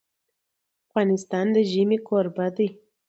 [0.87, 2.67] افغانستان د ژمی کوربه دی.